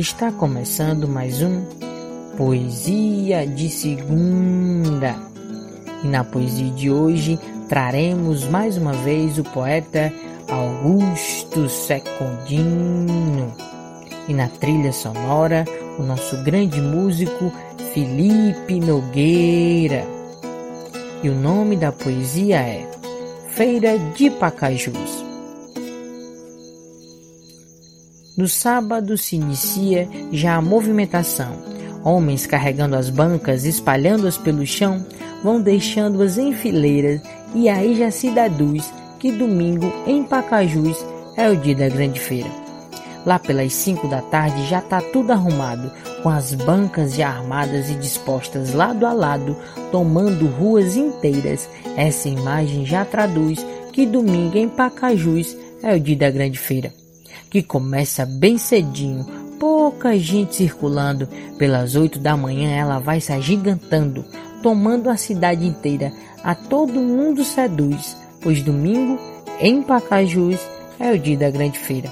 Está 0.00 0.32
começando 0.32 1.06
mais 1.06 1.42
um 1.42 1.62
Poesia 2.34 3.46
de 3.46 3.68
Segunda. 3.68 5.14
E 6.02 6.08
na 6.08 6.24
poesia 6.24 6.70
de 6.70 6.90
hoje 6.90 7.38
traremos 7.68 8.46
mais 8.46 8.78
uma 8.78 8.94
vez 8.94 9.38
o 9.38 9.44
poeta 9.44 10.10
Augusto 10.48 11.68
Secundino. 11.68 13.54
E 14.26 14.32
na 14.32 14.48
trilha 14.48 14.90
sonora, 14.90 15.66
o 15.98 16.02
nosso 16.02 16.42
grande 16.44 16.80
músico 16.80 17.52
Felipe 17.92 18.80
Nogueira. 18.80 20.06
E 21.22 21.28
o 21.28 21.34
nome 21.34 21.76
da 21.76 21.92
poesia 21.92 22.56
é 22.56 22.90
Feira 23.48 23.98
de 24.16 24.30
Pacajus. 24.30 25.29
No 28.36 28.46
sábado 28.46 29.18
se 29.18 29.36
inicia 29.36 30.08
já 30.32 30.54
a 30.54 30.62
movimentação. 30.62 31.52
Homens 32.04 32.46
carregando 32.46 32.96
as 32.96 33.10
bancas, 33.10 33.64
espalhando-as 33.64 34.38
pelo 34.38 34.64
chão, 34.64 35.04
vão 35.42 35.60
deixando-as 35.60 36.38
em 36.38 36.52
fileiras 36.54 37.20
e 37.54 37.68
aí 37.68 37.96
já 37.96 38.10
se 38.10 38.30
deduz 38.30 38.90
que 39.18 39.32
domingo 39.32 39.92
em 40.06 40.22
Pacajus 40.22 40.96
é 41.36 41.50
o 41.50 41.56
dia 41.56 41.74
da 41.74 41.88
grande 41.88 42.20
feira. 42.20 42.48
Lá 43.26 43.38
pelas 43.38 43.74
cinco 43.74 44.08
da 44.08 44.22
tarde 44.22 44.64
já 44.66 44.78
está 44.78 45.02
tudo 45.02 45.32
arrumado, 45.32 45.90
com 46.22 46.30
as 46.30 46.54
bancas 46.54 47.14
já 47.14 47.28
armadas 47.28 47.90
e 47.90 47.94
dispostas 47.94 48.72
lado 48.72 49.04
a 49.04 49.12
lado, 49.12 49.54
tomando 49.92 50.46
ruas 50.46 50.96
inteiras. 50.96 51.68
Essa 51.96 52.28
imagem 52.28 52.86
já 52.86 53.04
traduz 53.04 53.64
que 53.92 54.06
domingo 54.06 54.56
em 54.56 54.68
Pacajus 54.68 55.54
é 55.82 55.94
o 55.94 56.00
dia 56.00 56.16
da 56.16 56.30
grande 56.30 56.58
feira 56.58 56.99
que 57.48 57.62
começa 57.62 58.26
bem 58.26 58.58
cedinho, 58.58 59.24
pouca 59.58 60.18
gente 60.18 60.56
circulando. 60.56 61.28
Pelas 61.58 61.94
oito 61.94 62.18
da 62.18 62.36
manhã 62.36 62.70
ela 62.70 62.98
vai 62.98 63.20
se 63.20 63.32
agigantando, 63.32 64.24
tomando 64.62 65.08
a 65.08 65.16
cidade 65.16 65.66
inteira. 65.66 66.12
A 66.42 66.54
todo 66.54 67.00
mundo 67.00 67.44
seduz, 67.44 68.16
pois 68.40 68.62
domingo, 68.62 69.18
em 69.60 69.82
Pacajus, 69.82 70.58
é 70.98 71.12
o 71.12 71.18
dia 71.18 71.36
da 71.36 71.50
grande 71.50 71.78
feira. 71.78 72.10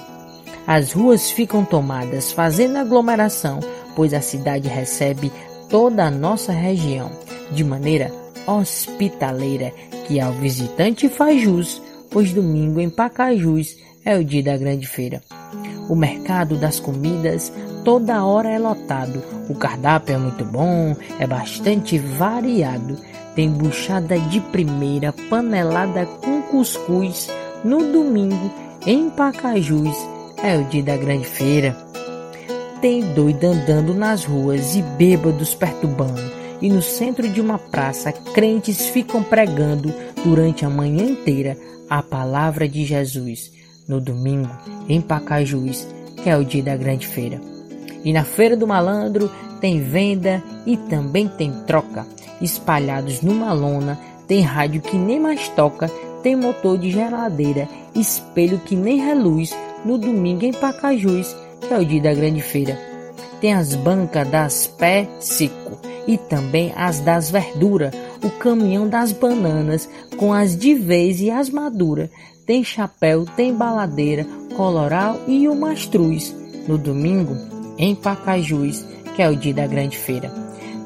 As 0.67 0.91
ruas 0.91 1.31
ficam 1.31 1.65
tomadas, 1.65 2.31
fazendo 2.31 2.77
aglomeração, 2.77 3.59
pois 3.95 4.13
a 4.13 4.21
cidade 4.21 4.67
recebe 4.67 5.31
toda 5.67 6.05
a 6.05 6.11
nossa 6.11 6.51
região, 6.51 7.09
de 7.51 7.63
maneira 7.63 8.11
hospitaleira, 8.45 9.71
que 10.07 10.19
ao 10.19 10.31
visitante 10.33 11.09
faz 11.09 11.41
jus, 11.41 11.81
pois 12.09 12.31
domingo 12.33 12.79
em 12.79 12.89
Pacajus 12.89 13.77
é 14.03 14.17
o 14.17 14.23
dia 14.23 14.43
da 14.43 14.57
grande 14.57 14.87
feira. 14.87 15.21
O 15.89 15.95
mercado 15.95 16.55
das 16.55 16.79
comidas 16.79 17.51
toda 17.83 18.23
hora 18.23 18.49
é 18.49 18.59
lotado. 18.59 19.23
O 19.49 19.55
cardápio 19.55 20.15
é 20.15 20.17
muito 20.17 20.45
bom, 20.45 20.95
é 21.19 21.25
bastante 21.25 21.97
variado. 21.97 22.97
Tem 23.35 23.49
buchada 23.49 24.19
de 24.19 24.39
primeira, 24.39 25.13
panelada 25.29 26.05
com 26.05 26.41
cuscuz. 26.43 27.29
No 27.63 27.91
domingo, 27.91 28.51
em 28.85 29.09
Pacajus, 29.09 29.95
é 30.43 30.57
o 30.57 30.63
dia 30.65 30.83
da 30.83 30.97
grande 30.97 31.25
feira. 31.25 31.75
Tem 32.81 33.01
doido 33.13 33.45
andando 33.45 33.93
nas 33.93 34.23
ruas 34.23 34.75
e 34.75 34.81
bêbados 34.81 35.53
perturbando. 35.53 36.39
E 36.61 36.69
no 36.69 36.81
centro 36.81 37.27
de 37.27 37.39
uma 37.41 37.57
praça, 37.57 38.11
crentes 38.11 38.87
ficam 38.87 39.23
pregando 39.23 39.93
durante 40.23 40.65
a 40.65 40.69
manhã 40.69 41.03
inteira 41.03 41.57
a 41.89 42.03
palavra 42.03 42.67
de 42.67 42.85
Jesus 42.85 43.58
no 43.89 43.99
domingo, 43.99 44.49
em 44.87 45.01
Pacajus, 45.01 45.85
que 46.15 46.29
é 46.29 46.37
o 46.37 46.45
dia 46.45 46.63
da 46.63 46.77
grande 46.77 47.07
feira. 47.07 47.41
E 48.05 48.13
na 48.13 48.23
Feira 48.23 48.55
do 48.55 48.67
Malandro 48.67 49.29
tem 49.59 49.81
venda 49.81 50.41
e 50.65 50.77
também 50.77 51.27
tem 51.27 51.51
troca. 51.65 52.05
Espalhados 52.39 53.21
numa 53.21 53.51
lona, 53.51 53.99
tem 54.27 54.41
rádio 54.41 54.81
que 54.81 54.95
nem 54.95 55.19
mais 55.19 55.49
toca, 55.49 55.89
tem 56.23 56.35
motor 56.35 56.77
de 56.77 56.91
geladeira, 56.91 57.67
espelho 57.95 58.59
que 58.59 58.75
nem 58.75 58.99
reluz. 58.99 59.53
No 59.83 59.97
domingo 59.97 60.45
em 60.45 60.53
Pacajus, 60.53 61.35
que 61.61 61.73
é 61.73 61.77
o 61.77 61.85
dia 61.85 62.01
da 62.01 62.13
grande 62.13 62.41
feira. 62.41 62.77
Tem 63.41 63.53
as 63.53 63.73
bancas 63.75 64.27
das 64.29 64.67
pé 64.67 65.09
seco 65.19 65.79
e 66.05 66.17
também 66.17 66.73
as 66.75 66.99
das 66.99 67.31
verduras, 67.31 67.93
o 68.23 68.29
caminhão 68.31 68.87
das 68.87 69.11
bananas 69.11 69.89
com 70.17 70.33
as 70.33 70.55
de 70.55 70.73
vez 70.73 71.21
e 71.21 71.29
as 71.29 71.49
maduras 71.49 72.09
tem 72.49 72.63
chapéu, 72.63 73.27
tem 73.35 73.53
baladeira, 73.53 74.25
coloral 74.55 75.21
e 75.27 75.47
o 75.47 75.53
mastruz. 75.53 76.35
No 76.67 76.79
domingo, 76.79 77.37
em 77.77 77.93
Pacajus, 77.93 78.83
que 79.15 79.21
é 79.21 79.29
o 79.29 79.35
dia 79.35 79.53
da 79.53 79.67
grande 79.67 79.95
feira. 79.95 80.33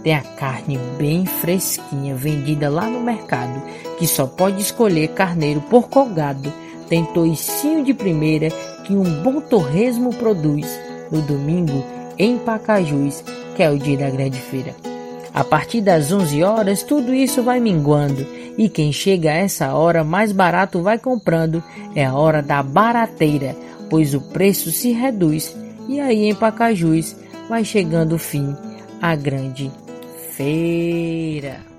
Tem 0.04 0.14
a 0.14 0.22
carne 0.22 0.78
bem 0.98 1.26
fresquinha 1.26 2.16
vendida 2.16 2.70
lá 2.70 2.90
no 2.90 3.00
mercado, 3.00 3.64
que 3.98 4.06
só 4.06 4.28
pode 4.28 4.62
escolher 4.62 5.14
carneiro 5.14 5.62
por 5.62 5.88
colgado. 5.88 6.52
Tem 6.90 7.06
toicinho 7.06 7.82
de 7.82 7.94
primeira 7.94 8.50
que 8.84 8.94
um 8.94 9.24
bom 9.24 9.40
torresmo 9.40 10.14
produz. 10.14 10.68
No 11.10 11.22
domingo, 11.22 11.82
em 12.20 12.38
Pacajus, 12.40 13.24
que 13.56 13.64
é 13.64 13.70
o 13.70 13.80
dia 13.80 14.00
da 14.00 14.10
grande 14.10 14.38
feira. 14.38 14.93
A 15.34 15.44
partir 15.44 15.82
das 15.82 16.12
11 16.12 16.44
horas, 16.44 16.84
tudo 16.84 17.14
isso 17.14 17.42
vai 17.42 17.60
minguando, 17.60 18.26
e 18.58 18.70
quem 18.70 18.94
chega 18.94 19.32
a 19.32 19.36
essa 19.36 19.74
hora 19.74 20.04
mais 20.04 20.32
barato 20.32 20.82
vai 20.82 21.00
comprando. 21.00 21.64
É 21.96 22.06
a 22.06 22.14
hora 22.14 22.42
da 22.42 22.62
barateira, 22.62 23.56
pois 23.90 24.14
o 24.14 24.22
preço 24.22 24.72
se 24.72 24.92
reduz, 24.92 25.56
e 25.90 26.00
aí 26.00 26.26
em 26.26 26.36
Pacajus 26.36 27.16
vai 27.50 27.66
chegando 27.66 28.14
o 28.14 28.20
fim, 28.20 28.56
a 29.02 29.16
grande 29.16 29.72
feira. 30.36 31.73